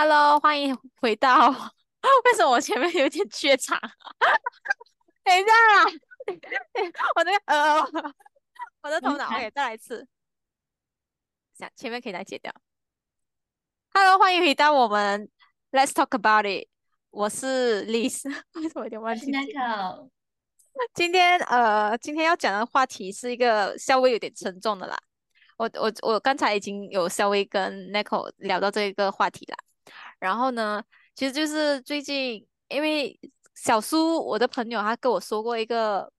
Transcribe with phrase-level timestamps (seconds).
[0.00, 1.50] Hello，欢迎回到。
[1.50, 3.76] 为什么我前面有点怯场？
[5.24, 5.90] 等一下啦，
[7.16, 7.82] 我的呃，
[8.82, 10.06] 我的头脑，OK，再来一次。
[11.58, 12.54] 想前面可以来解掉。
[13.92, 15.28] Hello，欢迎回到我们
[15.72, 16.68] Let's Talk About It。
[17.10, 18.22] 我是 Liz，
[18.54, 19.32] 为什么有点忘记。
[20.94, 24.96] 今天呃，今天要讲的话题是一个稍微有点沉重的啦。
[25.56, 29.58] 我我我刚才已经有稍微跟 Nicole 聊到这个话题啦。
[30.18, 30.82] 然后呢，
[31.14, 33.18] 其实就是最近，因为
[33.54, 36.12] 小苏我的朋友他跟我说过一个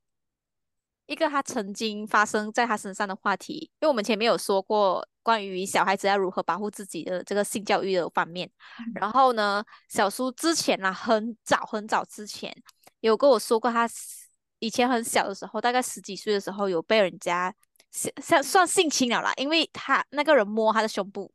[1.06, 8.50] 一个他曾经发生在他身上的话题，因为我们前面有说过关于小孩子要如何保护自己的这个性教育的方面。
[8.96, 12.56] 然后呢，小苏之前啊，很早很早之前
[13.00, 13.90] 有跟我说过，他
[14.60, 17.54] 以前很小的时候，大概十几岁的时候有被人家
[18.22, 21.32] 像算性侵了啦，因为他那个人摸他的胸部，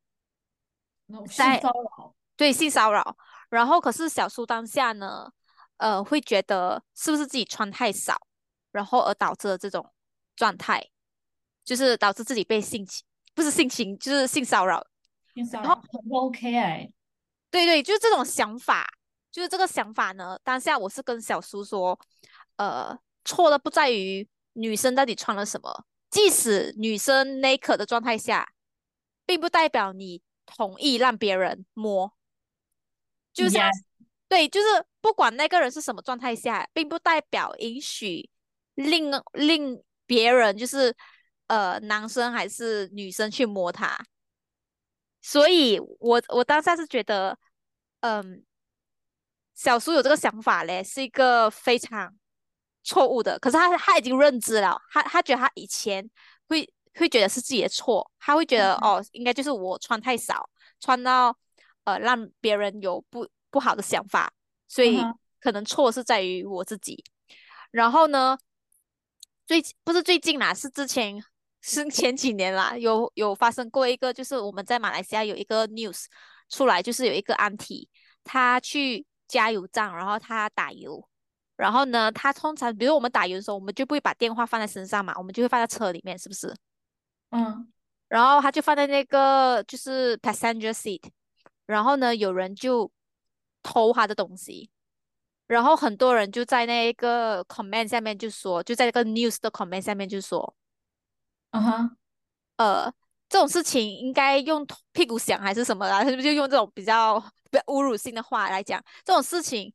[1.28, 2.14] 性骚扰。
[2.36, 3.16] 对性骚扰，
[3.48, 5.30] 然后可是小苏当下呢，
[5.76, 8.26] 呃，会觉得是不是自己穿太少，
[8.72, 9.92] 然后而导致了这种
[10.34, 10.90] 状态，
[11.64, 13.04] 就是导致自己被性侵，
[13.34, 14.84] 不是性侵，就是性骚扰。
[15.34, 16.90] 性骚扰很不 OK 哎。
[17.50, 18.84] 对对，就是这种想法，
[19.30, 20.36] 就是这个想法呢。
[20.42, 21.96] 当下我是跟小苏说，
[22.56, 28.48] 呃，错的不在于女生到底穿了什么，即使女生 naked 的状态下，
[29.24, 32.12] 并不代表你同意让别人摸。
[33.34, 33.58] 就是
[34.28, 34.66] 对，就是
[35.00, 38.30] 不管那个人是什么状态下，并不代表允许
[38.76, 40.94] 另另别人就是
[41.48, 43.98] 呃男生还是女生去摸他。
[45.20, 47.36] 所以我我当下是觉得，
[48.00, 48.44] 嗯，
[49.54, 52.14] 小苏有这个想法嘞，是一个非常
[52.82, 53.38] 错误的。
[53.38, 56.08] 可是他他已经认知了，他他觉得他以前
[56.48, 60.48] 会会觉得是自己的错，他会觉得哦，应该就是我穿太少，
[60.80, 61.36] 穿到。
[61.84, 64.32] 呃，让别人有不不好的想法，
[64.66, 64.98] 所以
[65.40, 67.04] 可能错是在于我自己。
[67.70, 68.38] 然后呢，
[69.46, 71.22] 最不是最近啦，是之前
[71.60, 76.04] 是前几年啦，有有发生过一个，就是我们在马来西亚有一个 news
[76.48, 77.88] 出来，就是有一个 auntie，
[78.22, 81.06] 他去加油站，然后他打油，
[81.56, 86.54] 然后呢，他通常比如我们打油的时候，我们就不会把电话放在身上嘛，我们就会放在车里面，是不是？
[87.30, 87.70] 嗯。
[88.08, 91.02] 然后他就放在那个就是 passenger seat。
[91.66, 92.90] 然后呢，有人就
[93.62, 94.70] 偷他的东西，
[95.46, 100.54] 然后很多人就在那个 comment 下面就说，就在那个 news 的 comment 下面就说，
[101.50, 101.96] 嗯哼，
[102.56, 102.92] 呃，
[103.28, 106.04] 这种事情应该用屁股想还是什么啦？
[106.04, 107.18] 是不是就用这种比较
[107.50, 108.82] 比较侮辱性的话来讲？
[109.04, 109.72] 这种事情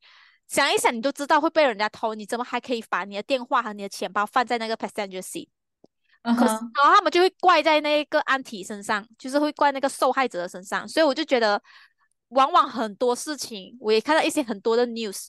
[0.48, 5.48] 想一想，你都知道会被人家偷，你怎么还可以把你的电话和你的钱包放在那个 passenger seat？
[6.36, 11.62] 然后他们就会怪在那个安体身上，就是会怪那个受害者的身上，所以我就觉得，
[12.30, 15.28] 往往很多事情，我也看到一些很多的 news，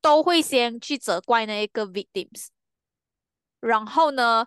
[0.00, 2.48] 都会先去责怪那一个 victims，
[3.60, 4.46] 然后呢，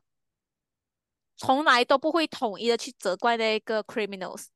[1.38, 4.48] 从来都不会统一的去责怪那一个 criminals。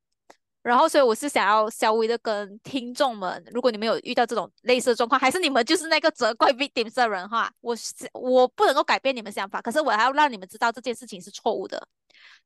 [0.64, 7.76] 然后，所以我是想要稍微的跟听众们，如果你们有遇到这种类似的状况，还是你们就是那个责怪 victims 的人哈，我
[8.14, 11.88] 我不能够改变你们想法，可是我还要让你们知道这件事情是错误的，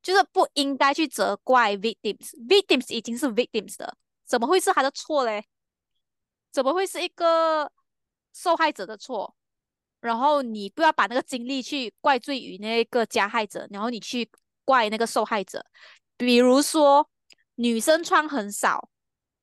[0.01, 5.43] 就是不应该去责怪 victims，victims 已经是 victims 的，怎么会是他的错嘞？
[6.53, 7.69] 怎么会是一个
[8.33, 9.35] 受害者的错？
[9.99, 14.29] 然后你不要把那个精力去怪罪于那个加害者，然后你去
[14.63, 15.65] 怪那个受害者，
[16.15, 17.09] 比如说。
[17.55, 18.89] 女生穿很少，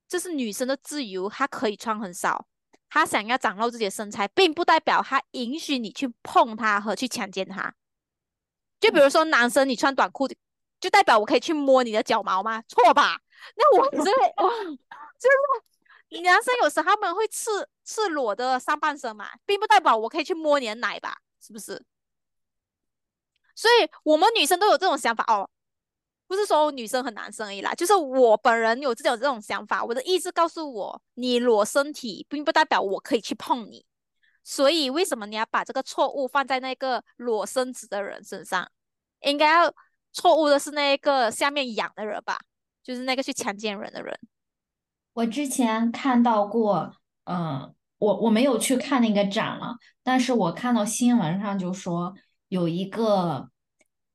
[0.07, 2.47] 这是女生的自由，她可以穿很少。
[2.89, 7.73] 她想要展露自己的身材，并不代表她允许你去碰她和去强奸她。
[8.79, 10.27] 就比如说男生，你穿短裤，
[10.79, 12.61] 就代表我可以去摸你的脚毛吗？
[12.67, 13.19] 错吧？
[13.55, 14.49] 那我这哇，
[15.17, 17.49] 就是男生有时他们会赤
[17.83, 21.17] 赤裸的上半身嘛，并不代表我可以去摸你的奶吧？
[21.41, 21.83] 是不是？
[23.55, 25.49] 所以我们女生都有这种想法哦。
[26.33, 29.83] 不是说女生和男生而已啦，就是我本人有这种这种想法。
[29.85, 33.85] 我的意思告诉我，你裸身体并不代表我可以去碰你。
[34.43, 38.67] 所以为什么你要把这个错误放在那个裸身子的人身上？
[39.21, 39.71] 应该要
[40.11, 42.39] 错误的是那个下面养的人吧，
[42.81, 44.19] 就是那个去强奸人的人。
[45.13, 52.15] 我之前看到过，嗯，我我没有去看那个展了，但是我看到新闻上就说
[52.47, 53.49] 有一个，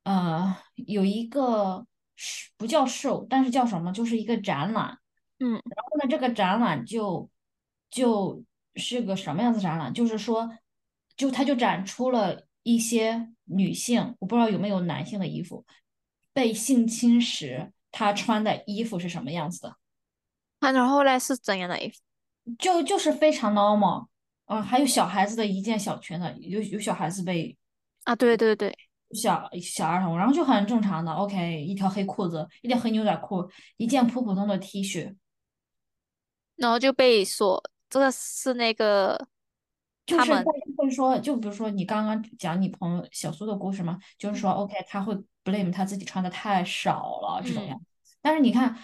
[0.03, 1.87] 呃，有一个。
[2.21, 3.93] 是不叫 show，但是叫什么？
[3.93, 4.99] 就是一个展览。
[5.39, 7.31] 嗯，然后呢，这个展览就
[7.89, 8.43] 就
[8.75, 9.95] 是个什么样子展览？
[9.95, 10.51] 就是说，
[11.17, 15.65] 就他就展出了一些女性，我不知道有没有男性的衣服
[16.33, 19.77] 被性侵时，他穿的衣服是什么样子的？
[20.59, 21.93] 啊，然后嘞是怎样的一
[22.59, 24.09] 就就是非常 normal。
[24.47, 27.57] 嗯，还有小孩子的一件小裙子，有有小孩子被
[28.05, 28.17] 啊？
[28.17, 28.77] 对对对，
[29.13, 35.15] 小小儿童，然后就很正常的，OK，一条黑裤子，一条黑牛仔裤，一件普普通的 T 恤，
[36.57, 39.27] 然后就被说这个是那个
[40.05, 45.15] 就是大，家会说，就比如说你刚刚讲你朋友小苏的故事嘛，就是说 OK，他会
[45.45, 47.81] blame 他自己穿的太少了这种嗯，样。
[48.21, 48.77] 但是你看，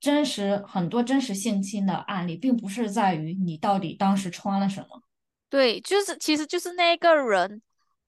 [0.00, 5.02] 真实很多真实性侵的案例，并不是在于你到底当时穿了什么。
[5.48, 7.62] 对，就是其实就是那个人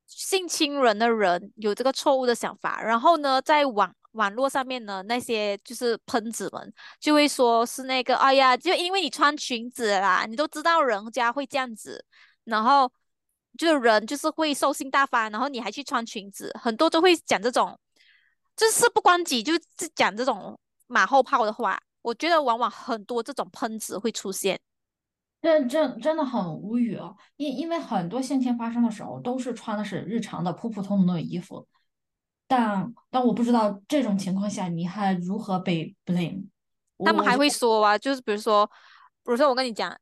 [0.06, 12.04] 性侵人的人有这个错误的想法，然后呢，在网网络上面呢，那些就是喷子们就会说是那个，哎呀，就因为你穿裙子啦，你都知道人家会这样子，
[12.44, 12.90] 然后
[13.58, 17.78] 就人就是会兽性大发，然后你还去穿裙子，很多都会讲这种，
[18.56, 21.80] 就是事不关己，就是讲这种马后炮的话。
[22.02, 24.60] 我觉得往往很多这种喷子会出现。
[25.44, 27.14] 真真真的很无语啊！
[27.36, 31.68] 因因为很多性侵发生的时候，都是穿的是日常的普普通通的衣服，
[32.48, 36.46] 但但我不知道这种情况下你还如何被 blame。
[37.04, 38.66] 他们还会说啊，就是比如说，
[39.22, 39.94] 比如说我跟你讲，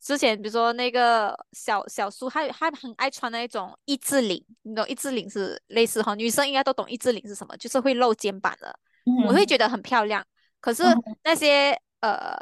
[0.00, 8.78] 之前比如说那个小小苏，他他很爱穿那一种一字领，你懂一字领是类似哈，女生应该都懂一字领是什么，就是会露肩膀的，
[9.26, 10.24] 我会嗯觉得很漂亮。
[10.60, 12.36] 可是嗯，那些呃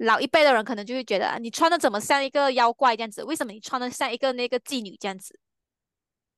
[0.00, 3.22] 老一辈的人可能就会觉得啊你穿的怎么像一个妖怪这样子？
[3.24, 5.38] 为什么你穿的像一个那个妓女这样子？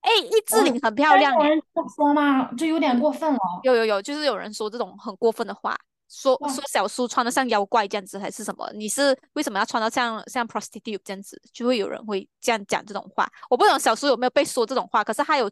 [0.00, 1.44] 哎，一字我领很漂亮诶。
[1.44, 2.50] 有人这么说吗？
[2.58, 3.38] 这有点过分了。
[3.62, 5.78] 有有有，就是有人说这种很过分的话，
[6.08, 8.68] 说说，小苏穿的像妖怪这样子，还是什么？
[8.74, 11.40] 你是为什么要穿到像像 prostitute 这样子？
[11.52, 13.30] 就会有人会这样讲这种话。
[13.48, 15.48] 我不懂小苏有没有被说这种话，可是他有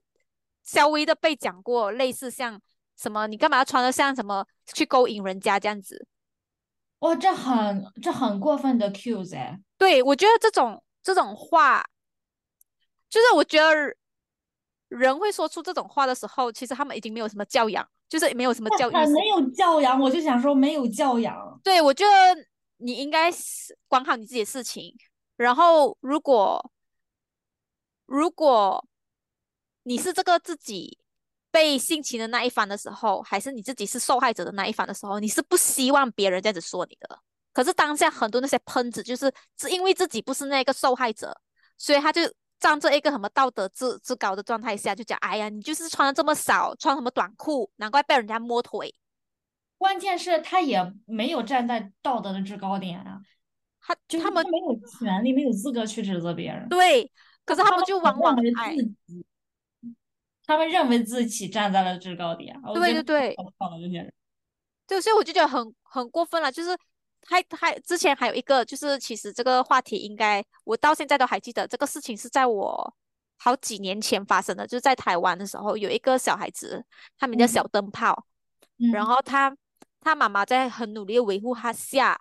[0.65, 2.61] 稍微的被讲过，类似像
[3.01, 6.09] 什么你干嘛要穿的像什么去勾引人家这样子？
[7.00, 9.61] 哇，这很这很过分的 accuse 哎。
[9.76, 11.85] 对，我觉得这种这种话，
[13.08, 13.97] 就是我觉得
[14.88, 21.61] 人会说出这种话的时候，其实他们已经没有什么教养，就是没有什么教育没有教养，我就想说没有教养。
[21.64, 24.94] 对，我觉得你应该是管好你自己的事情，
[25.37, 26.70] 然后如果
[28.05, 28.87] 如果
[29.85, 30.99] 你是这个自己
[31.50, 37.19] 被性侵的那一方的时候，还是你自己是受害者的那一方的时候，你是不希望别人这样子说你的。
[37.52, 41.37] 可是当下很多那些喷子，就是是因为自己不是那个受害者，
[41.76, 42.23] 所以他就
[42.61, 48.94] 站在一个什么道德制制高的状态下，就讲：哎呀，你就是穿的这么少，穿什么短裤，难怪被人家摸腿。
[49.76, 53.19] 关键是他也没有站在道德的制高点啊，
[53.81, 56.69] 他就他们没有权利，没有资格去指责别人。
[56.69, 57.11] 对，
[57.44, 59.26] 可是他他们们就往往哎，自己，
[60.50, 64.12] 他们认为自己站在了制高点，对对对可笑了，这些人。
[64.85, 66.50] 对，所以我就觉得很很过分了。
[66.50, 66.76] 就是
[67.29, 72.94] 还还之前还有一个，就是其实这个话题应该我到现在都还记得，这个事情是在我
[73.38, 76.85] 好几年前发生的，就是在台湾的时候，有一个小孩子，
[77.17, 78.26] 他名叫小嗯灯泡，
[78.93, 79.56] 然嗯，后他
[80.00, 82.20] 他妈妈在很努力的维护他下，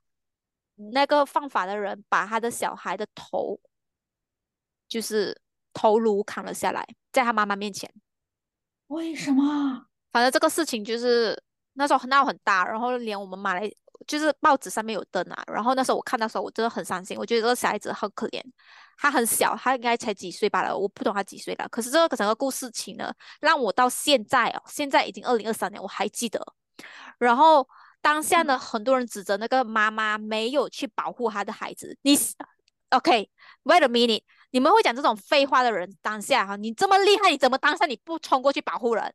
[0.93, 3.59] 那个犯法的人把他的小孩的头
[4.87, 5.41] 就是
[5.73, 7.91] 头颅砍了下来，在他妈妈面前。
[8.89, 9.86] 为什么？
[10.12, 11.41] 反正这个事情就是
[11.74, 13.71] 那时候闹很大，然后连我们马来
[14.07, 15.44] 就是报纸上面有登啊。
[15.47, 18.42] 然后那时候我看到时候，我真的很伤心，我觉得这个小孩子很可怜，
[18.97, 21.68] 他很小，他应该才几岁罢了，我不懂他几岁了。
[21.69, 26.42] 可是这个整个故事情呢，让我到现在哦，现在已经二零二三年，我还记得。
[27.19, 27.68] 然后
[28.02, 31.95] 当下呢，很多人指责那个妈妈没有去保护她的孩子。
[32.02, 32.18] 你
[32.90, 39.13] OK，wait a minute，你们会讲这种废话的人，当下哈，你这么厉害，你怎么当下你不冲过去保护人？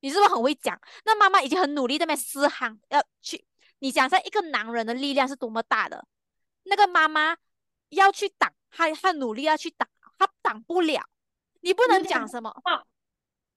[0.00, 0.78] 你是不是很会讲？
[1.04, 3.44] 那妈妈已经很努力在那边嘶喊，要去。
[3.78, 6.04] 你想象，一个男人的力量是多么大的，
[6.64, 7.36] 那个妈妈
[7.90, 11.02] 要去挡，她她努力要去挡，她挡不了。
[11.60, 12.84] 你不能讲什么，怕，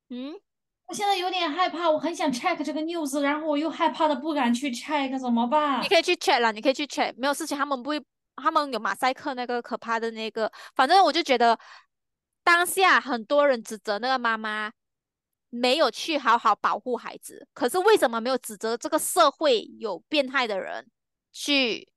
[0.09, 0.39] 嗯，
[0.85, 5.83] 我现在有点害怕，我很想 check 这个 news，然后我又害怕的不敢去 check，怎么办？
[5.83, 7.99] 你可以去 check 了，你可以去 check，没有事情，他们不会，
[8.35, 11.57] 他们有马赛克那个可怕的那个，反正我就觉得
[12.43, 14.71] 当下很多人指责那个妈妈
[15.49, 20.87] 没有去好好保护孩子，可是为什么没有指责这个社会有变态的人
[21.31, 21.87] 去？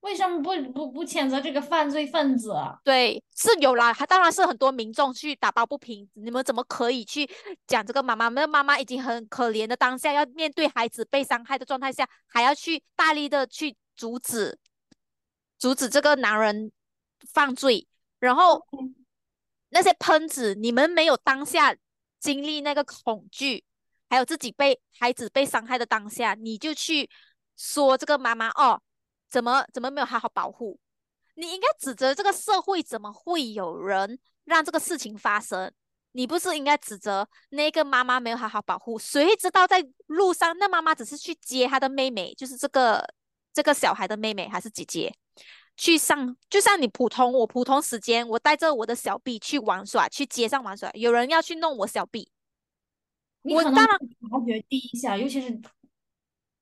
[0.00, 2.52] 为什么不不不谴责这个犯罪分子？
[2.82, 7.24] 对，是有啦，还当然是很多民众去打抱不平，你们怎么可以去
[7.68, 8.26] 讲这个妈妈？
[8.30, 14.58] 那妈妈已经很可怜的当下，要面对孩子被伤害的状态下，还要去大力的去阻止
[15.62, 16.72] 阻止这个男人
[17.32, 17.86] 犯罪，
[18.18, 18.66] 然后
[19.68, 21.72] 那些喷子，你们没有当下
[22.18, 23.62] 经历那个恐惧，
[24.10, 27.08] 还有自己被孩子被伤害的当下，你就去
[27.56, 28.82] 说这个妈妈哦，
[29.30, 30.80] 怎么怎么没有好好保护？
[31.36, 35.72] 你应该指责这个社会怎么会有人让这个事情发生？
[36.10, 38.98] 你不是应该指责那个妈妈没有好好保护？
[38.98, 43.14] 谁知道在路上那妈妈只是去接她的妹妹，就是这个
[43.54, 45.14] 这个小孩的妹妹还是姐姐，
[45.76, 52.30] 去上就像你普通我普通时间，我带着我的小 B 去玩耍，去街上玩耍，有人要去弄我小 B，
[53.42, 53.98] 我当然察
[54.46, 55.60] 觉第一下，尤其是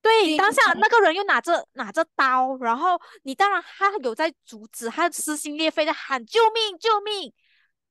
[0.03, 7.33] 对，当下下那个人又拿着拿着刀，然后你当然他有在阻止，他撕心裂肺的喊救命救命。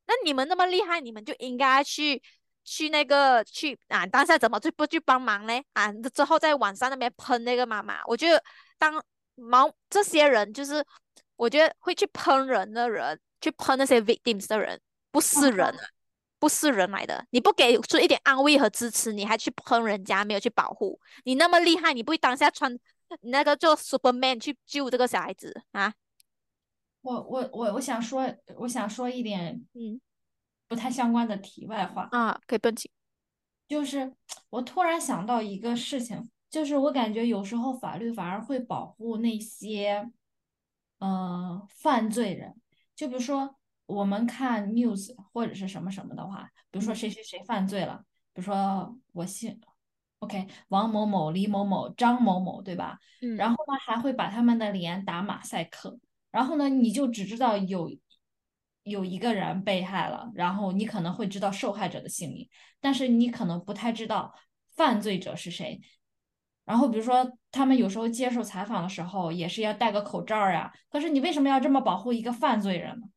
[0.07, 2.19] 那你们那么厉害，你们就应该去
[2.63, 5.61] 去那个去啊，当下怎么就不去帮忙呢？
[5.73, 8.43] 啊，之后在网上那边喷那个妈妈，我觉得
[8.79, 8.99] 当
[9.35, 10.83] 毛这些人就是
[11.39, 14.79] 我觉得会去喷人的人，去喷那些 victims 的人，
[15.09, 15.79] 不是人啊。
[16.37, 20.97] 不是人来的，你不给出一点安慰和支持，你还去喷人家，没有去保护。
[21.25, 22.73] 你那么厉害，你不会当下穿
[23.21, 25.93] 你那个做 Superman 去救这个小孩子啊？
[27.01, 29.99] 我我我我想说，我想说一点嗯。
[30.69, 32.91] 不太相关的题外话，啊，可以奔起，
[33.67, 34.13] 就是
[34.51, 40.09] 我突然想到一个事情，就是我感觉有时候法律反而会保护那些，
[40.99, 42.55] 呃，犯罪人，
[42.95, 48.03] 就比如说我们看 news 或者是什么什么的话，比如说嗯谁谁谁犯罪了，
[48.33, 49.59] 比如说我姓
[50.19, 52.99] ，OK，王某某、李某某、张某某，对吧？
[53.37, 55.97] 然嗯后呢，还会把他们的脸打马赛克，
[56.31, 57.89] 然后呢，你就只知道有
[58.83, 62.49] 有一个人被害了，然后你可能会知道受害者的姓名，
[62.81, 64.33] 但是你可能不太知道
[64.75, 65.79] 犯罪者是谁。
[66.69, 70.71] 然后比如说，他们有时候接受采访的时候，也是要戴个口罩呀。
[70.91, 73.07] 可是你为什么要这么保护一个犯罪人呢？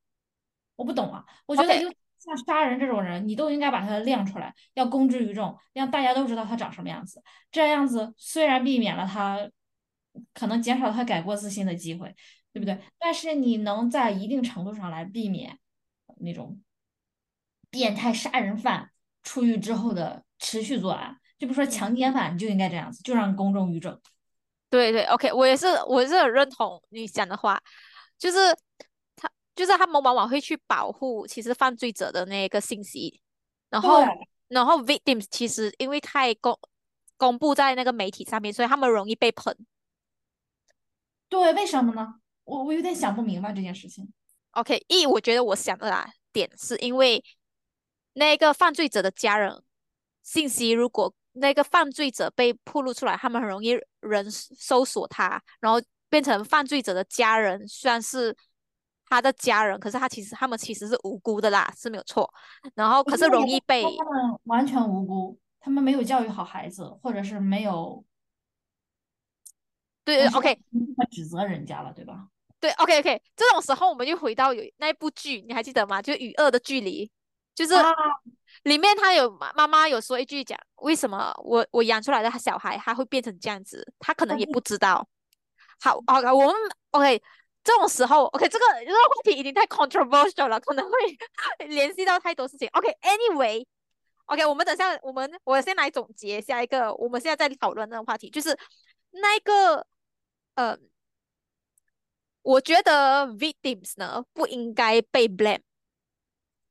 [0.75, 1.23] 我不懂啊。
[1.45, 7.23] 我觉得有像杀人这种人，你都应该把他亮出来，要公之于众，让大家都知道他长什么样子。
[7.51, 9.47] 这样子虽然避免了他，
[10.33, 12.17] 可能减少他改过自新的机会，
[12.55, 12.79] 对不对？
[12.99, 15.59] 但是你能在一定程度上来避免
[16.21, 16.59] 那种
[17.69, 18.91] 变态杀人犯
[19.23, 21.19] 出狱之后的持续作案。
[21.43, 24.01] 就不说嗯，强奸犯，你就应该这样子，就让公众于众。
[24.71, 27.61] 对对，OK，我也是，我是很认同你讲的话，
[28.17, 28.39] 就是
[29.17, 33.21] 他就是他们往往会去保护其实犯罪者的那个信息，
[33.71, 34.05] 然后
[34.47, 36.57] 然后 victims 其实因为太公
[37.17, 39.67] 公布在那个媒体上面，所以他们容易被喷。
[41.29, 42.21] 对，为什么呢？
[42.45, 44.13] 我我有点想不明白这件事情。
[44.53, 47.25] OK，一我觉得我想的啦点是因为
[48.13, 49.61] 那个犯罪者的家人
[50.23, 58.37] 信息，如果那个犯罪者被暴露出来，他们很容易人搜索他，然后变成犯罪者的家人，虽然是
[59.07, 62.33] 他的家人，可是他其实他们其实是无辜的啦，是没有错。
[62.75, 68.05] 然后可是容易被他们完全无辜，他们没有教育好孩子，或者是没有，
[70.05, 72.29] 对，OK，们不能指责人家了，对吧？
[72.61, 76.01] 对，OK OK，这种时候我们就回到有那一部剧，你还记得吗？
[76.01, 77.07] 就《与恶的距离》，
[77.55, 77.93] 就是啊，
[78.63, 85.07] 里面他有妈妈妈有说一句讲，为什么我我养出来的小孩他会变成这样子，他可能也不知道。
[85.81, 86.55] 好，OK，我们
[86.91, 87.23] OK
[87.65, 90.93] 这种时候，OK 这个这个话题已经太 controversial 了，可能会
[91.67, 92.69] 联系到太多事情。
[92.73, 98.59] OK，Anyway，OK，我们等下我们我先来总结下一个我们现在在讨论的话题，就是
[99.11, 99.87] 那个
[100.55, 100.79] 呃。
[102.45, 105.61] 我觉得 victims 呢不应该被 blame。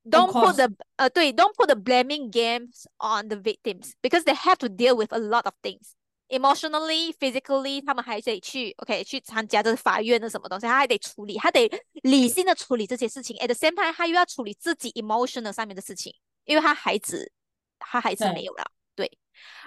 [0.04, 4.68] Don't put course，the 呃对，don't put the blaming games on the victims because they have to
[4.68, 5.92] deal with a lot of things.
[6.28, 11.70] Emotionally, physically，他们还得去 OK 去参加这法院的什么东西，他还得处理，他得
[12.02, 13.36] 理性的处理这些事情。
[13.36, 16.14] At the same time，他又要处理自己 emotional 上面的事情，
[16.46, 17.30] 因为他孩子
[17.78, 18.64] 他孩子没，有了，
[18.96, 19.18] 对。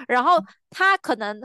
[0.08, 1.40] 然后他可能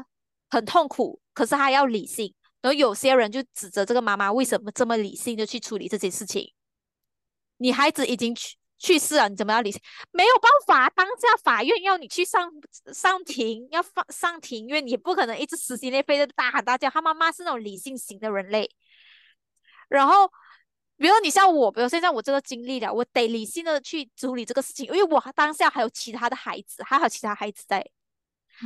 [0.48, 2.34] 很痛苦，可是他要理性。
[2.62, 6.52] 然后有些人就指责这个妈妈为什么这么理性的去处理这些事情。
[7.58, 9.80] 你孩子已经去去世了，你怎么要理性？
[10.10, 12.50] 没有办法，当下法院要你去上
[12.92, 16.88] 上庭，要放上庭院，你不可能一直撕心裂肺的大喊大叫。
[16.88, 18.70] 他妈妈是那种理性型的人类，
[19.88, 20.26] 然后
[20.96, 27.86] 比如你像我，比如现在我这个经历了，我得理性的去处理这个事情，因为我当下还有其他的孩子，还有其他孩子在，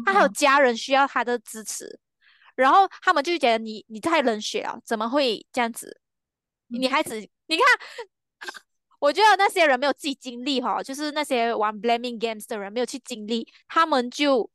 [0.06, 1.98] 他还有嗯，家人需要他的支持，
[2.54, 6.00] 然后他们就觉得你你太冷血了，怎么会这样子？
[6.68, 7.64] 你嗯孩子，你看，
[9.04, 14.50] 我觉得那些人没有自己经历哈，就是那些玩 blaming games 的人没有去经历，他们就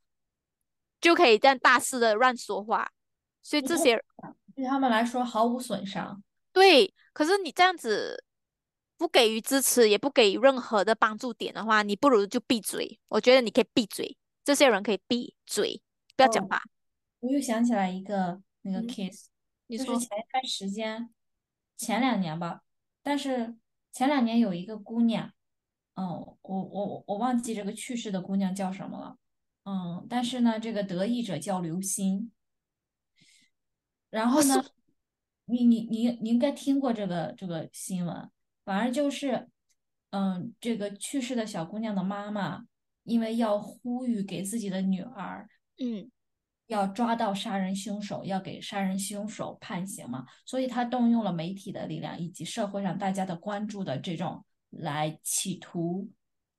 [1.00, 2.91] 就可以这样大肆的乱说话，
[3.44, 4.03] 所以这些
[4.56, 6.24] 对他们来说毫无损伤。
[6.51, 8.24] 对，可是你这样子
[8.98, 13.00] 不给予支持，也不给予任何的帮助点的话，你不如就闭嘴。
[13.08, 15.79] 我觉得你可以闭嘴，这些人可以闭嘴，
[16.15, 16.63] 不要讲哦，话。
[17.20, 19.27] 我又想起来一个那个嗯，case，
[19.68, 21.13] 就是你说前一段时间，
[21.77, 22.63] 前两年吧，
[23.03, 23.56] 但是
[23.91, 25.31] 前两年有一个姑娘，
[25.96, 26.05] 嗯，
[26.41, 29.17] 我我我忘记这个去世的姑娘叫什么了，
[29.65, 32.31] 嗯，但是呢，这个得意者叫刘星，
[34.10, 34.63] 然后呢，
[35.46, 38.29] 你你你你应该听过这个这个新闻，
[38.63, 39.50] 反正就是，
[40.12, 42.65] 嗯，这个去世的小姑娘的妈妈，
[43.03, 45.50] 因为要呼吁给自己的女儿。
[45.77, 46.10] 嗯
[46.69, 56.07] 要抓到杀人凶手，要给杀人凶手判刑嘛，所以他动用了媒体的力量以及社会上大家的关注的这种来企图，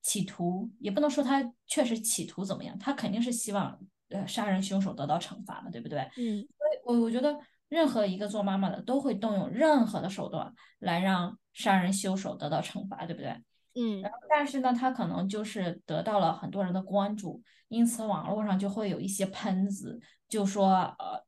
[0.02, 6.00] 企图也不能说他确实企图怎么样，他肯定是希望呃杀人凶手得到惩罚嘛，对不对？
[6.17, 7.38] 嗯所以我我觉得
[7.69, 13.40] 任何一个做妈妈的都会动用任何的手段来让杀人凶手得到惩罚，对不对？
[13.75, 21.25] 嗯然后，但是呢，他可能就是得到了很多人的关注，因此网络上就会有一些喷子，就说呃，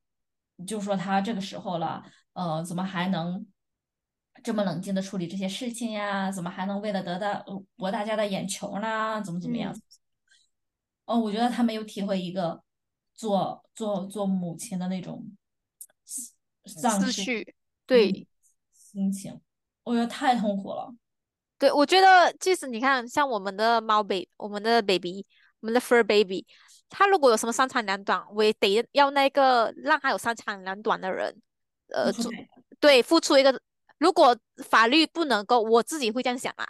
[0.67, 3.47] 就说他这个时候了，呃，怎么还能
[4.43, 6.31] 这么冷静的处理这些事情呀？
[6.33, 9.21] 怎么还能为了得到呃博大家的眼球呢？
[9.23, 9.73] 怎么怎么样？
[9.73, 9.83] 嗯，
[11.05, 12.63] 哦，我觉得他没有体会一个
[13.15, 15.25] 做做做母亲的那种
[16.65, 17.55] 丧失思绪，嗯
[17.87, 18.27] 对。
[18.75, 19.41] 心情，
[19.85, 20.95] 我觉得太痛苦了。
[21.63, 25.25] 对，我觉得即使你看，像我们的猫 baby，我们的 baby，
[25.61, 26.45] 我们的 fur baby，
[26.89, 31.41] 他如果有什么三长两短，我也得要那个让他有三长两短的人，
[31.95, 32.11] 呃，
[32.81, 33.61] 对，付出一个。
[33.99, 36.67] 如果法律不能够，我自己会这样想啊，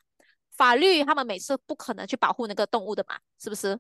[0.59, 3.79] 法律他们每次不可能去保护那个动物的嘛，是不是？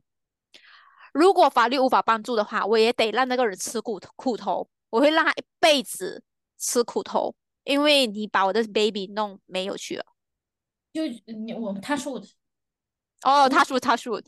[1.12, 6.22] 如果法律无法帮助的话，我也得让那个人吃苦苦头，我会让他一辈子
[6.58, 10.06] 吃苦头，因为你把我的 baby 弄没有去了。
[10.92, 12.18] 就你我他说我
[13.22, 14.20] 哦，我们他说他说，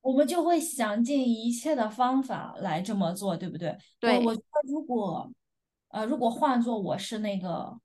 [0.00, 3.76] 我们就会想尽一切的方法来这么做，对不对？
[3.98, 5.30] 对我对，觉得如果
[5.88, 7.78] 呃如果换做我是那个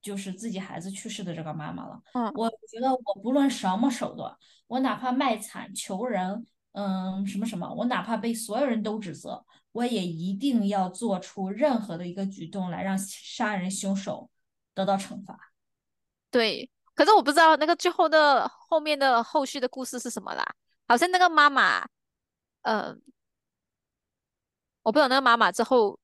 [0.00, 4.34] 就是自己孩子去世的这个妈妈了，嗯，我觉得我不论什么手段，
[4.66, 14.30] 我哪怕卖惨求人，嗯什么什么，我哪怕被所有人都指责，我也一定要做出任何的一个举动来让杀人凶手
[14.74, 15.38] 得到惩罚。
[16.30, 16.70] 对。
[16.94, 20.44] 可是我不知道那个最后的后面的后续的故事是什么啦。
[20.86, 21.86] 好像那个妈妈，
[22.62, 22.94] 呃，
[24.82, 25.98] 我不懂那个妈妈之后，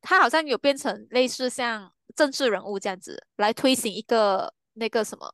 [0.00, 5.32] 她好像有变成类似像政治人物这样子来推行一个那个什么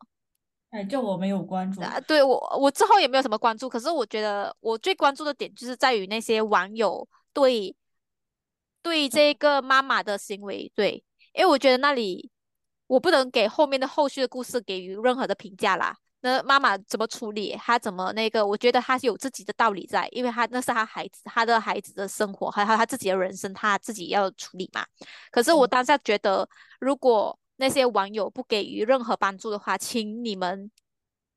[0.71, 1.81] 哎，这我没有关注。
[1.81, 1.99] 啊？
[2.01, 7.75] 对我我之后也没有什么关注，可是我觉得我最关注的点就是在于那些网友对
[8.83, 11.03] 对这个妈妈的行为，对，
[11.35, 12.31] 因为我觉得那里
[12.91, 15.97] 我不能给后面的后续的故事给予任何的评价啦。
[16.23, 24.85] 那妈妈怎么处理，她怎么那个，我觉得她是有自己的道理在，因为她那是她孩子，她的孩子的生活，还有她自己的人生，她自己要处理嘛。
[25.31, 26.49] 可是我嗯，当下觉得，
[26.81, 30.69] 如果那些网友不给予任何帮助的话，请你们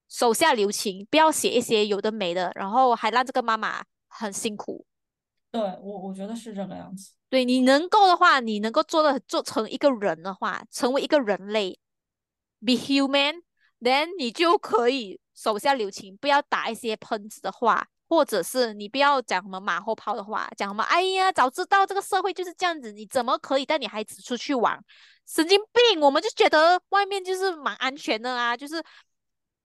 [0.09, 4.87] 手下留情，不要写一些有的没的，然后还让这个妈妈很辛苦。
[5.51, 7.11] 对，我我觉得是这个样子。
[7.33, 11.79] 对你能够的话，你能够做的做成一个人的话，成为一个人类
[12.63, 24.79] ，be human，then 你就可以手下留情，不要打一些喷子的话，或者是你不要讲什么马后炮的话，讲什么哎呀，早知道这个社会就是这样子，你怎么可以带你孩子出去玩？
[25.25, 25.99] 神经病！
[26.01, 28.75] 我们就觉得外面就是蛮安全的啊，就是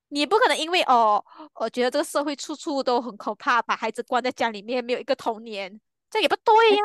[0.08, 1.22] 你不可能因为哦，
[1.56, 5.78] 我觉得这个社会处处都很可怕，把孩子关在家里面，没有一个童年，
[6.08, 6.82] 这也不对呀。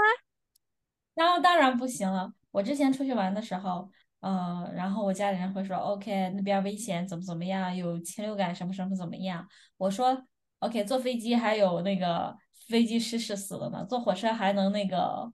[1.27, 2.33] 后当然不行了。
[2.51, 9.47] 我之前出去玩的时候，呃，然后我家里人会说，OK，那边危险，怎么怎么样，有禽流感，什么什么怎么样。
[9.77, 10.25] 我说
[10.59, 12.35] ，OK，坐飞机还有那个
[12.67, 15.31] 飞机失事死了呢，坐火车还能那个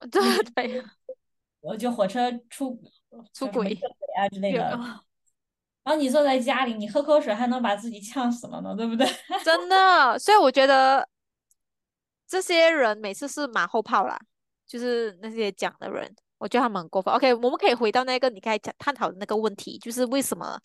[0.10, 0.84] 对那个，对，
[1.60, 2.80] 我就火车出
[3.32, 4.78] 出轨轨啊之类的。
[5.82, 9.06] 然后你坐在家里，你喝口水还能把自己呛死了呢，对不对？
[9.44, 11.08] 真的，所以我觉得
[12.26, 14.18] 这些人每次是马后炮啦，
[14.66, 17.14] 就是那些讲的人，我觉得他们很过分。
[17.14, 20.58] OK，我们可以回到那个你刚才讲探讨的那个问题，就是为什么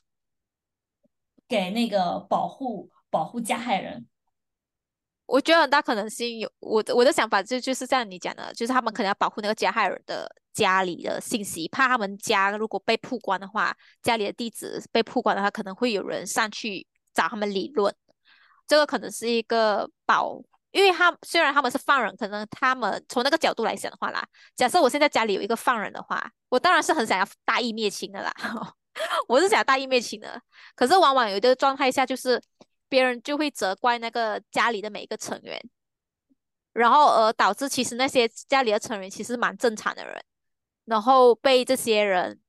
[1.48, 4.08] 给那个保护保护加害人。
[5.26, 17.96] 我觉得很大可能性有我的我的想法就就是像你讲的，就是他们可能要保护那个加害人的家里的信息，怕他们家如果被曝光的话，家里的地址被曝光的话，可能会有人上去找他们理论。
[18.68, 28.34] 这个可能是一个保，因为他虽然他们是犯人，可能他们从那个角度来想的话啦，假设我现在家里有一个犯人的话，我当然是很想要大义灭亲的啦，
[29.28, 30.42] 我是想大义灭亲的。
[30.76, 32.42] 可是往往有一个状态下，就是
[32.88, 35.62] 别人就会责怪那个家里的每一个成员，
[36.74, 40.24] 然后而导致其实那些家里的成员其实蛮正常的人，
[40.86, 42.40] 然后被这些人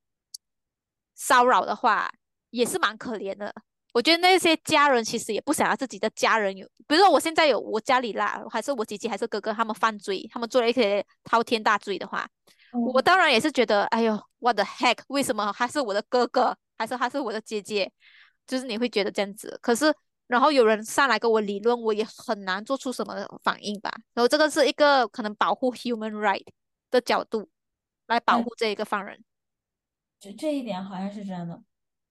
[1.14, 2.12] 骚扰的话，
[2.50, 3.52] 也是蛮可怜的。
[3.92, 12.26] 我觉得那些家人其实也不想要自己的家人有，比如说我现在有我家里啦，还是我姐姐还是哥哥，他们犯罪，他们做了一些滔天大罪的话，
[12.72, 17.92] 我嗯，当然也是觉得，哎呦，what the heck，为什么他是我的哥哥，还是他是我的姐姐？
[18.46, 19.58] 就是你会觉得这样子。
[19.62, 19.94] 可是，
[20.26, 23.92] 然后有人上来跟我理论，我也很难做出什么反应吧。
[24.14, 26.44] 然后这个是一个可能保护 human right
[26.90, 27.48] 的角度
[28.06, 29.22] 来保嗯，护这一个犯人。
[30.18, 31.62] 这这一点好像是真的。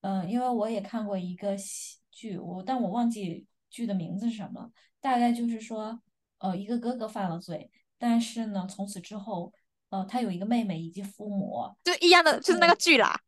[0.02, 4.72] 嗯，因为我也看过一个戏剧，我但我忘记剧的名字是什么了。
[5.00, 6.02] 大概就是说，
[6.40, 9.54] 呃，一个哥哥犯了罪，但是呢，从此之后，
[9.90, 13.22] 呃，他有一个妹妹以及父母，就一样的，就是那个剧啦，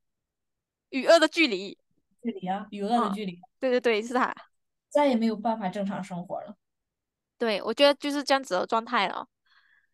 [0.89, 1.77] 与恶的距离。
[2.21, 4.33] 距离啊，与恶的嗯，距离，对对对，是他。
[4.89, 6.55] 再也没有办法正常生活了。
[7.37, 9.27] 对，我觉得就是这样子的状态了。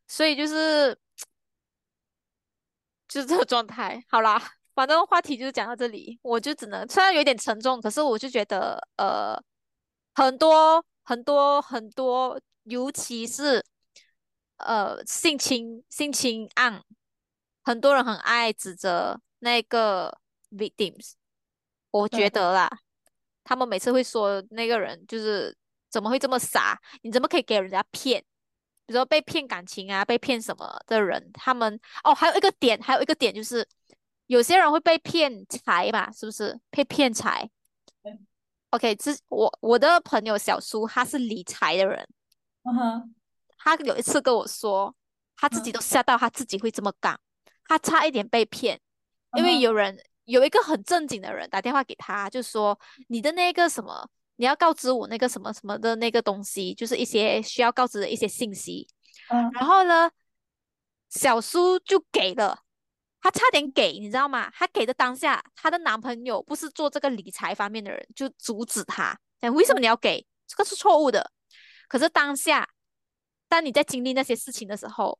[0.08, 0.98] 所以就是
[3.08, 4.04] 就是这个状态。
[4.10, 4.40] 好啦，
[4.80, 9.38] 反正话题就是讲到这里，我就只能虽然有点沉重，可是我就觉得呃，
[10.16, 13.62] 很多很多很多，尤其是
[14.56, 16.82] 呃性侵性侵案，
[17.62, 20.18] 很多人很爱指责那个
[20.52, 21.12] victims，
[21.92, 22.70] 我觉，得啦，
[23.44, 25.54] 他们每次会说那个人就是
[25.90, 28.24] 怎么会这么傻，你怎么可以给人家骗？
[28.86, 33.68] 比如说被骗感情啊，被骗什么的人，他们哦，还有一个点，还有一个点就是，
[34.30, 36.60] 有些人会被骗财嘛，是不是？
[36.70, 37.50] 被骗财。
[38.70, 42.08] OK，这我我的朋友小苏，他是理财的人，
[42.62, 43.16] 嗯哼，
[43.58, 44.96] 他有一次跟我说，
[45.36, 47.20] 他自己嗯都吓到他自己会这么干，
[47.66, 48.80] 他差一点被骗，
[49.36, 58.88] 因为有人有一个很正经的人打电话给他，就说你的那个什么，你要告知我那个什么什么的那个东西，就是一些需要告知的一些信息。
[59.32, 60.12] 嗯然后呢，
[61.10, 62.60] 小苏就给了，
[63.22, 64.50] 她差点给，你知道吗？
[64.52, 70.26] 她给的当下，她的男朋友不是做这个理财方面的人，就阻止她，讲为什么你要给？
[70.48, 71.32] 这个是错误的。
[71.88, 72.70] 可是当下，
[73.48, 75.20] 当你在经历那些事情的时候，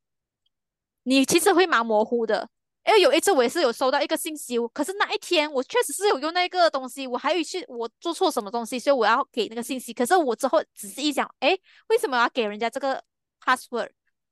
[1.04, 2.50] 你其实会蛮模糊的。
[2.86, 9.94] 因为有一次我也是有收到一个信息，可是那一天我确实是有用那个东西，我还有去我做错什么东西，所以我要给那个信息。
[9.94, 11.56] 可是我之后仔细一想，哎，
[11.90, 13.04] 为什么要给人家这个
[13.44, 13.92] password？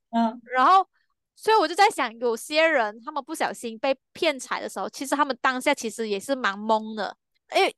[0.09, 0.87] 嗯，然后，
[1.39, 7.15] 所以我就在想，有些人他们不小心被骗财的时候，其实他们当下其实也是蛮懵的，
[7.49, 7.71] 哎，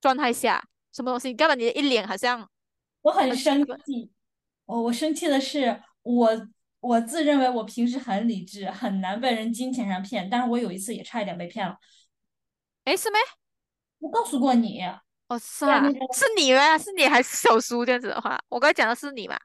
[0.00, 1.28] 状态下什么东西？
[1.28, 1.54] 你干嘛？
[1.54, 2.50] 你的一脸好像
[3.02, 3.64] 我很生。
[3.86, 4.10] 气。
[4.66, 6.48] 哦我生气的是，我
[6.80, 11.76] 我自认为我平时很理智，很难被人金钱上骗，但是我有一次也差一点被骗了。
[12.84, 13.18] 哎，是没？
[13.98, 14.80] 我告诉过你，
[15.28, 16.78] 哦，是啊，是你吗？
[16.78, 19.36] 是你还是小叔这样子的话，我刚才讲的是你嘛？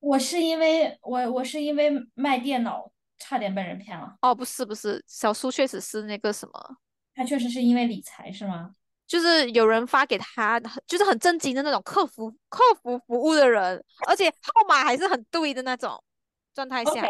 [0.00, 6.76] 我是因为我我是因为卖电脑差点被人骗了，哦，不是不是，小苏确实是那个什么，
[7.14, 8.70] 他确实是因为理财是吗
[9.06, 16.02] 就是有人发给他，就是很正经的那种客服客服服务的人，而且号码还是很对的那种
[16.54, 17.06] 状态下。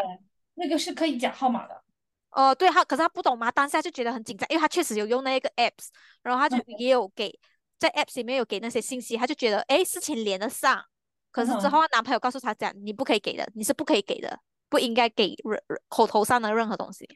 [0.55, 1.83] 那个是可以讲号码的。
[2.31, 5.87] 哦，对他，可是他不懂嘛，当下就觉得很紧张，因为他确实有用那一个 apps，
[6.23, 7.37] 然后他就嗯也有给
[7.77, 10.85] 在 apps 里面有给那些信息，他就觉得哎事情连得上，
[11.31, 14.39] 可是之后男朋友告诉他讲，你不可以给的，你是不可以给的，
[14.69, 17.07] 不应该给任口头上的任何东西。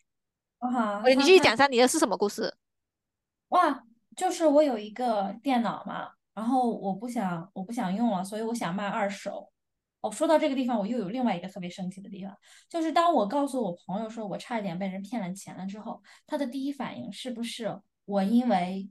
[0.59, 2.55] 嗯哼，呃，你继续讲一下你的是什么故事？
[3.49, 3.83] 哇，
[4.15, 9.51] 就是我有一个电脑嘛，然后我不想我不想用了，所以我想卖二手。
[10.01, 18.89] 哦，说到这个地方，我又有另外一个特别生气的地方，就是当我告诉我朋友说我差一点被人骗了钱了之后，他的第一反应是不是我因为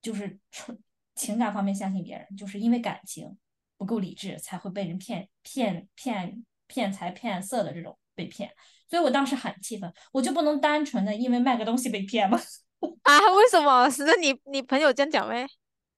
[0.00, 0.78] 就是纯
[1.14, 3.36] 情感方面相信别人，就是因为感情
[3.76, 8.50] 不够理智才会被人骗骗骗骗财骗色的这种被骗，
[8.88, 12.40] 所以我当时很气愤，我就不能单纯的因为卖个东西被骗吗？
[13.02, 13.88] 啊，为什么？
[13.90, 15.46] 是你你朋友这样讲呗？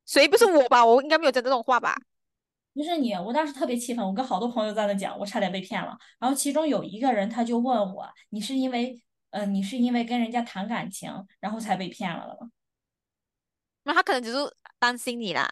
[0.07, 0.85] 谁不是我吧？
[0.85, 1.97] 我应该没有讲这种话吧？
[2.75, 5.97] 不是你，我当时特别气愤，我跟好多朋友在那讲，我差点被骗了。
[6.19, 12.51] 然后其中有一个人他就问我，你是因为呃你是因为跟人家谈感情，然后才被骗了的吗？
[13.83, 14.39] 那他可能只是
[14.79, 15.51] 担心你啦。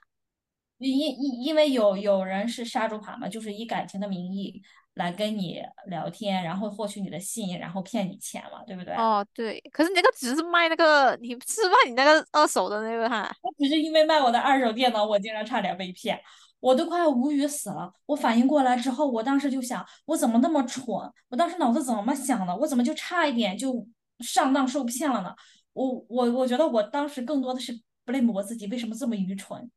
[0.78, 4.62] 因因因为有有人是杀猪盘嘛，就是以感情的名义
[4.94, 8.94] 来跟你聊天，然后获取你的信，然后骗你钱嘛，对不对？
[8.94, 13.30] 哦，对，可是你那个只是卖那个，你是卖你那个二手的那个哈。
[13.42, 16.20] 我只是因为卖我的二手电脑，我竟然差点被骗，
[16.60, 17.92] 我都快无语死了。
[18.06, 20.86] 我反应过来之后，我当时就想，我怎么那么蠢？
[21.28, 22.54] 我当时脑子怎么想的？
[22.56, 23.86] 我怎么就差一点就
[24.20, 25.34] 上当受骗了呢？
[25.72, 29.70] 我我我觉得我当时更多的是 blame 我自己，为什么这么愚蠢？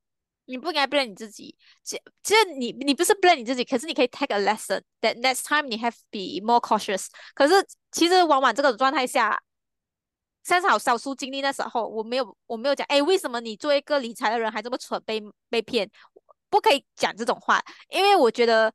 [0.50, 6.60] 你不应该 blame 你自己，其其实你你不是 blame 你自己，可是你可以 take a lesson that next time 你 have be more
[6.60, 7.06] cautious。
[7.36, 7.54] 可是
[7.92, 9.40] 其实往往这个状态下，
[10.44, 15.88] 像好少数经历那时候，我没有我没有讲，哎，为什么你做一个理财的人还这么蠢，被被骗？
[16.50, 18.74] 不可以讲这种话，因为我觉得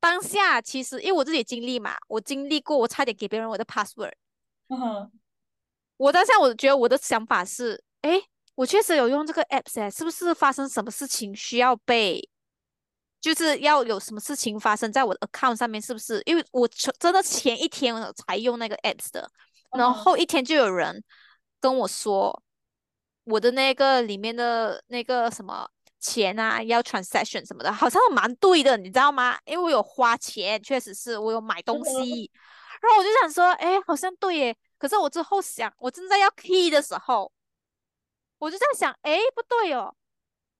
[0.00, 4.14] 当下其实因为我自己经历嘛，我经历过，我差点给别人我的 password。
[4.68, 5.12] 嗯，
[5.98, 8.22] 我当下我觉得我的想法是，哎。
[8.56, 12.28] 我确实有用这个 apps 哎，是不是发生什么事情需要被，
[13.20, 15.82] 就是要有什么事情发生在我的 account 上面？
[15.82, 16.22] 是不是？
[16.24, 17.92] 因为我真的前一天
[18.26, 19.28] 才用那个 apps 的，
[19.76, 21.02] 然后一天就有人
[21.60, 22.42] 跟我说，
[23.24, 29.36] 我的那个里面的那个什么钱啊，要 transaction 什么的，好像蛮对的，你知道吗？
[29.46, 32.30] 因为我有花钱，确实是我有买东西，
[32.80, 34.56] 然后我就想说，哎，好像对耶。
[34.78, 37.32] 可是我之后想，我正在要 key 的时候。
[38.44, 39.94] 我就在想，哎，不对哦，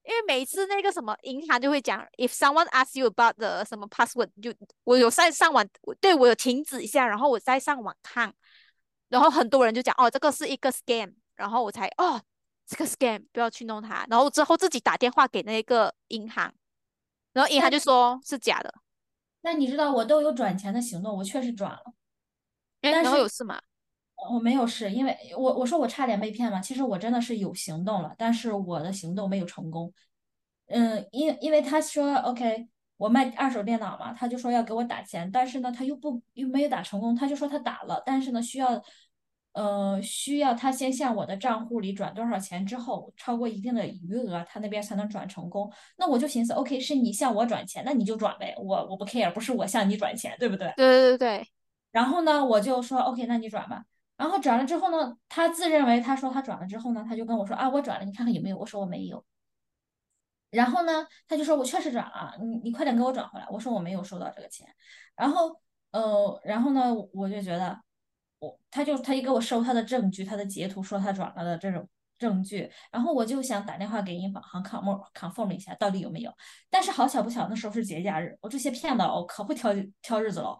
[0.05, 4.51] 因为每次那个什么银行就会讲，if someone asks you about the 什么 password，就
[4.85, 5.63] 我有在上网，
[6.01, 8.33] 对我有停止一下，然后我再上网看，
[9.11, 12.19] 然后很多人就讲，哦，这个是一个 scam，然后我才，哦，
[12.65, 16.55] 这个 scam 不要去弄它，然后之后自己打电话给那个银行，
[17.35, 18.73] 然后银行就说是假的。
[19.43, 21.93] 那你知道我都有转钱的行动，我确实转了，
[22.81, 23.61] 哎，然后有事吗？
[24.33, 29.93] 我没有试，因为我我说我差点被骗嘛，其实我真的是有行动了，但是我的行动没有成功。
[30.67, 38.83] 嗯，因因为他说 OK，我卖二手电脑嘛，他就说要给我打钱，但是呢他又不又没有打成功，他就说他打了，但是呢需要，
[39.53, 45.71] 呃需要他先向我的账户里转多少钱之后，超过一定的余额，他那边才能转成功。
[45.99, 50.73] 那我就寻思 OK，是你向我转钱，那你就转呗，我我不 care，不是我向你转钱，对不对？
[50.77, 51.49] 对对对对。
[51.93, 53.85] 然后呢，我就说 OK，那你转吧。
[54.17, 58.57] 然后转了之后呢，他自认为他说他转了之后呢，他就跟我说啊，我转了，你看看有没有？
[58.57, 59.25] 我说我没有。
[60.51, 63.47] 然后呢，他就说我确实转了，你你快点给我转回来。
[63.51, 64.69] 我说我没有收到这个钱。
[65.17, 67.77] 然后呃，然后呢，我就觉得
[68.39, 72.71] 我他就他一给我收他的证据，他的截图说他转了的这种证据。
[72.93, 76.33] 然后我就想打电话给银行 confirm confirm 一下到底有没有。
[76.71, 79.73] 但是好巧不巧，那时候是节假日，我这些骗子哦可会挑
[80.03, 80.57] 挑日子了。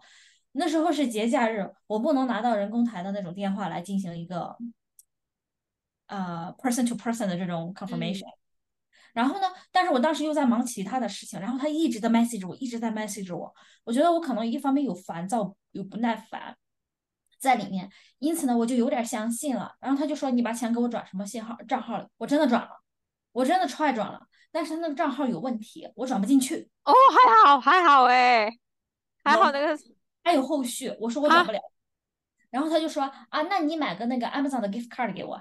[0.57, 4.55] 那时候是节假日，我不能拿到人工台的那种电话来进行一个
[6.07, 8.25] 呃 person to person 的这种 confirmation。
[9.13, 13.53] 然后呢，但是我当时又在忙其他的事情，然后他一直在 message 我，一直在 message 我。
[13.83, 16.55] 我觉得我可能一方面有烦躁，有不耐烦
[17.39, 17.89] 在里面，
[18.19, 19.75] 因此呢，我就有点相信了。
[19.79, 22.69] 然后他就说：“你把钱给我转什么信号账号里？”我真的转了，
[23.31, 26.69] 我真的 try 转了，但是那个账号有问题，我转不进去。
[26.83, 28.49] 哦，还好还好哎，
[29.23, 29.77] 还好那个。
[30.25, 31.59] 还有后续，我说我转不了，
[32.49, 35.35] 然后他就说啊，那你买个那个 Amazon 的 gift card 给我。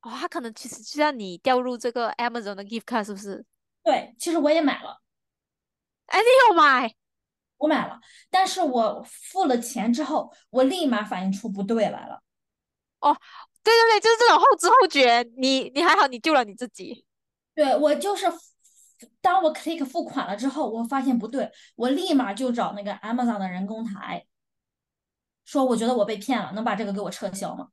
[0.00, 3.44] 哦，他可能其实就让你掉入这个 Amazon 的 gift card 是不是？
[3.84, 5.02] 对，其实我也买了。
[6.06, 6.94] 哎，你有买？
[7.58, 12.22] 我买了，但是我付了钱之后，我立马反应出不对来了。
[13.00, 13.14] 哦，
[13.62, 17.04] 对对对，就是这种后知后觉，你你还好，你救了你自己。
[17.54, 18.26] 对我就是。
[19.20, 24.26] 当我 click 付款了之后，我发现不对，我立马就找那个 Amazon 的人工台，
[25.44, 27.68] 说我觉得我被骗了，能把这个给我撤销吗？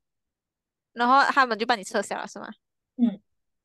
[0.94, 2.48] 然后他们就帮你撤销了，是吗？
[2.96, 3.22] 嗯，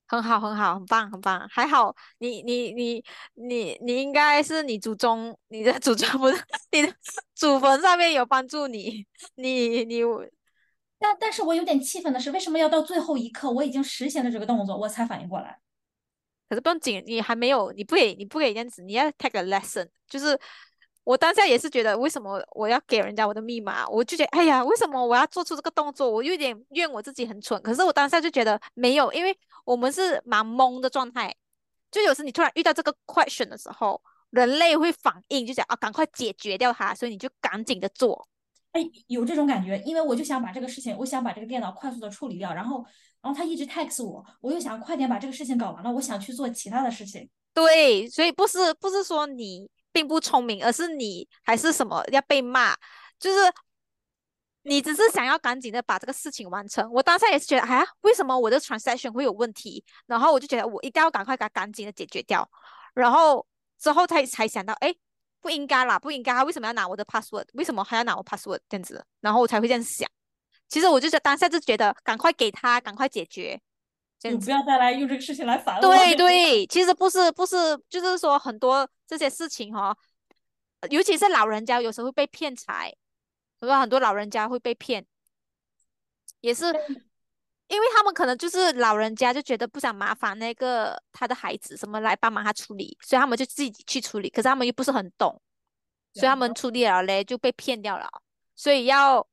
[0.07, 3.03] 很好，很好，很棒，很棒，还好，你你你
[3.35, 6.94] 你你应该是你祖宗，你的祖宗不是你的
[7.35, 10.03] 祖坟上面有帮助你，你你，
[10.98, 15.59] 但但是我有点气愤的是，为什么要到最后一刻，我已经实现了这个动作，我才反应过来？
[16.53, 19.88] 可是不用紧，你还没有，你不给，你不给这样子，你要 take a lesson。
[20.07, 20.38] 就是
[21.03, 23.88] 我当下也是觉得，为什么我要给人家我的密码？
[23.88, 26.11] 我就觉得，哎呀，为什么我要做出这个动作？
[26.11, 27.59] 我有点怨我自己很蠢。
[27.62, 29.35] 可是我当下就觉得没有，因为
[29.65, 31.35] 我们是蛮懵的状态。
[31.91, 38.29] 就有时你突然遇到这个 question 的时候，人类会反应，就讲啊，赶快解决掉它，所以你就赶紧的做。
[38.73, 42.85] 哎，有这种感觉，因为我就想把这个事情，我想把这个电脑快速的处理掉，然后。
[43.23, 47.31] 然后他一直 text 我，我又想快点把这个事情搞完了，我想去做其他的事情。
[47.55, 52.75] 对，所以不是不是说你并不聪明，而是你还是什么要被骂，
[53.21, 53.39] 就是
[54.63, 56.91] 你只是想要赶紧的把这个事情完成。
[56.91, 59.85] 我当下也是觉得，哎呀，为什么我的 transaction 会有问题？
[60.07, 62.49] 然后我就觉得我一定要赶快给他赶紧的解决掉。
[62.95, 63.47] 然后
[63.79, 64.95] 之后才才想到，哎，
[65.41, 67.45] 不应该啦，不应该，他为什么要拿我的 password？
[67.55, 69.05] 为什么还要拿我 password 这样子？
[69.21, 70.09] 然后我才会这样想。
[70.73, 73.61] 其实我就是当下就觉得，赶快给他，赶快解决，
[74.19, 75.83] 就不要再来用这个事情来烦我。
[75.83, 79.95] 对对，其实不是不是，就是说很多这些事情哈，
[80.89, 82.91] 尤其是老人家有时候会被骗财，
[83.61, 83.79] 很多？
[83.79, 85.05] 很多老人家会被骗，
[86.41, 86.65] 也是
[87.69, 94.31] 因为他们可能就是老人家就觉得不想麻烦那个他的孩子什么来帮忙他处理，所以他们就自己去处理。
[94.31, 95.39] 可是他们又不是很懂，
[96.15, 98.09] 所以他们处理了嘞就被骗掉了。
[98.57, 99.27] 所以要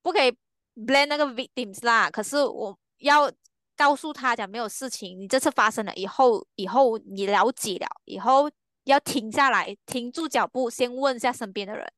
[0.00, 0.34] 不可以
[0.74, 2.10] blame 那个 victims 啦。
[2.10, 3.30] 可是我要
[3.76, 8.50] 告诉他讲没有事情，你这次发生了以后，以后你了解了以后
[8.84, 11.90] 要停下来，停住脚步，先问一下身边的人，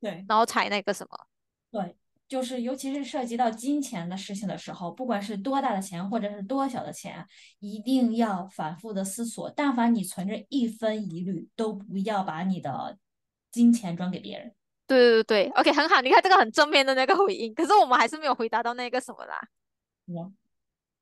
[0.00, 1.26] 对，然后才那个什么。
[1.70, 1.96] 对，
[2.28, 7.26] 就是尤其是涉及到金钱的事情的时候，不管是多大的钱或者是多小的钱，
[7.58, 9.50] 一定要反复的思索。
[9.50, 12.96] 但凡你存着一分疑虑，都不要把你的
[13.50, 14.54] 金钱转给别人。
[14.88, 16.00] 对对对，OK，很好。
[16.00, 19.38] 你看这个很正面的那个回应，可是我们还是没有回答到那个什么啦，
[20.06, 20.32] 我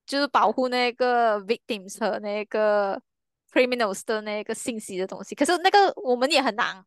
[0.04, 3.00] 就是保护那个 victims 和那个
[3.52, 5.34] criminals 的那个信息的东西。
[5.34, 6.84] 可是那个我们也很难，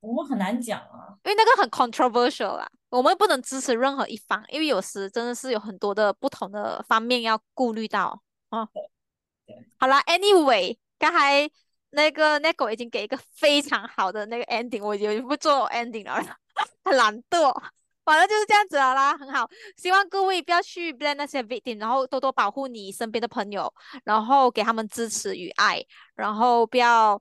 [0.00, 1.18] 我们很难讲啊。
[1.24, 8.68] 因为那个很 controversial 啦，我们不能支持任何一方，因为有时真的是有很多的不同的方面要顾虑到啊。
[9.78, 11.50] 好啦 a n y w a y 刚才
[11.96, 16.22] 那个那狗已经给一个非常好的那个 ending，我就不做 ending 了，
[16.84, 17.52] 很懒惰。
[18.04, 19.48] 反正就是这样子了啦，很好。
[19.76, 23.72] 希望各位不要去 blame 那些 victim，然后多多保护你身边的朋友，
[24.04, 25.82] 然后给他们支持与爱，
[26.14, 27.20] 然后不要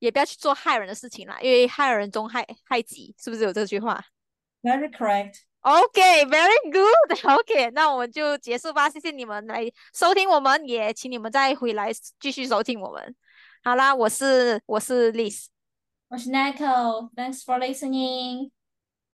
[0.00, 4.02] 也不要去做害人的事情啦，因为害人终害害己，是不是有这句话
[4.62, 5.42] ？Very correct.
[5.60, 7.18] OK，very good.
[7.38, 8.88] OK，那我们就结束吧。
[8.88, 13.14] 谢谢你们来收听，我们也请你们再回来继续收听我们。
[13.64, 15.46] 好啦，我是我是 Liz，
[16.08, 18.50] 我是 Nico，Thanks for listening。